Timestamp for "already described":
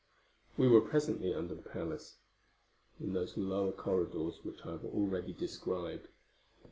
4.83-6.07